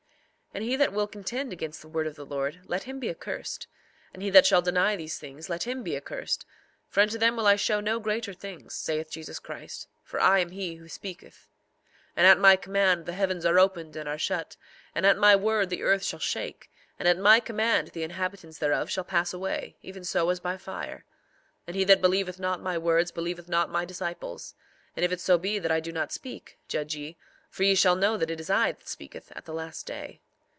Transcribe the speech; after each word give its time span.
4:8 0.53 0.57
And 0.57 0.65
he 0.65 0.75
that 0.75 0.91
will 0.91 1.07
contend 1.07 1.53
against 1.53 1.81
the 1.81 1.87
word 1.87 2.05
of 2.07 2.17
the 2.17 2.25
Lord, 2.25 2.59
let 2.65 2.83
him 2.83 2.99
be 2.99 3.09
accursed; 3.09 3.67
and 4.13 4.21
he 4.21 4.29
that 4.31 4.45
shall 4.45 4.61
deny 4.61 4.97
these 4.97 5.17
things, 5.17 5.47
let 5.49 5.63
him 5.63 5.81
be 5.81 5.95
accursed; 5.95 6.45
for 6.89 6.99
unto 6.99 7.17
them 7.17 7.37
will 7.37 7.47
I 7.47 7.55
show 7.55 7.79
no 7.79 8.01
greater 8.01 8.33
things, 8.33 8.75
saith 8.75 9.09
Jesus 9.09 9.39
Christ; 9.39 9.87
for 10.03 10.19
I 10.19 10.39
am 10.39 10.49
he 10.49 10.75
who 10.75 10.89
speaketh. 10.89 11.47
4:9 12.17 12.17
And 12.17 12.27
at 12.27 12.37
my 12.37 12.57
command 12.57 13.05
the 13.05 13.13
heavens 13.13 13.45
are 13.45 13.57
opened 13.57 13.95
and 13.95 14.09
are 14.09 14.17
shut; 14.17 14.57
and 14.93 15.05
at 15.05 15.17
my 15.17 15.37
word 15.37 15.69
the 15.69 15.83
earth 15.83 16.03
shall 16.03 16.19
shake; 16.19 16.69
and 16.99 17.07
at 17.07 17.17
my 17.17 17.39
command 17.39 17.87
the 17.93 18.03
inhabitants 18.03 18.57
thereof 18.57 18.89
shall 18.89 19.05
pass 19.05 19.33
away, 19.33 19.77
even 19.81 20.03
so 20.03 20.29
as 20.29 20.41
by 20.41 20.57
fire. 20.57 21.05
4:10 21.63 21.63
And 21.67 21.75
he 21.77 21.83
that 21.85 22.01
believeth 22.01 22.41
not 22.41 22.61
my 22.61 22.77
words 22.77 23.09
believeth 23.13 23.47
not 23.47 23.69
my 23.69 23.85
disciples; 23.85 24.53
and 24.97 25.05
if 25.05 25.13
it 25.13 25.21
so 25.21 25.37
be 25.37 25.59
that 25.59 25.71
I 25.71 25.79
do 25.79 25.93
not 25.93 26.11
speak, 26.11 26.59
judge 26.67 26.93
ye; 26.97 27.15
for 27.49 27.63
ye 27.63 27.73
shall 27.73 27.95
know 27.95 28.17
that 28.17 28.29
it 28.29 28.41
is 28.41 28.49
I 28.49 28.73
that 28.73 28.89
speaketh, 28.89 29.31
at 29.33 29.45
the 29.45 29.53
last 29.53 29.85
day. 29.87 30.19